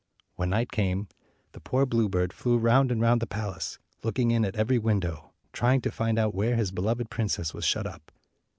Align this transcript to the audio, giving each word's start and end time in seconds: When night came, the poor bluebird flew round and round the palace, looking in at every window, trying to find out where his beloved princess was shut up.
When 0.35 0.49
night 0.49 0.71
came, 0.71 1.09
the 1.51 1.59
poor 1.59 1.85
bluebird 1.85 2.33
flew 2.33 2.57
round 2.57 2.91
and 2.91 2.99
round 2.99 3.21
the 3.21 3.27
palace, 3.27 3.77
looking 4.01 4.31
in 4.31 4.43
at 4.43 4.55
every 4.55 4.79
window, 4.79 5.31
trying 5.53 5.79
to 5.81 5.91
find 5.91 6.17
out 6.17 6.33
where 6.33 6.55
his 6.55 6.71
beloved 6.71 7.11
princess 7.11 7.53
was 7.53 7.65
shut 7.65 7.85
up. 7.85 8.11